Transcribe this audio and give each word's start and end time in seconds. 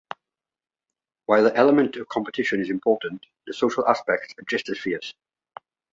While 1.27 1.43
the 1.43 1.55
element 1.55 1.95
of 1.95 2.07
competition 2.07 2.59
is 2.59 2.71
important, 2.71 3.23
the 3.45 3.53
social 3.53 3.87
aspects 3.87 4.33
are 4.39 4.43
just 4.49 4.67
as 4.69 4.79
fierce. 4.79 5.13